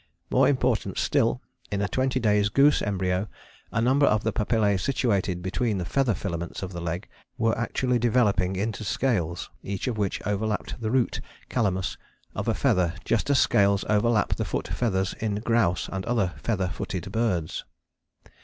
[0.31, 3.27] More important still, in a 20 days goose embryo
[3.71, 7.99] a number of the papillae situated between the feather filaments of the leg were actually
[7.99, 11.99] developing into scales each of which overlapped the root (calamus)
[12.33, 16.67] of a feather just as scales overlap the foot feathers in grouse and other feather
[16.67, 17.63] footed birds.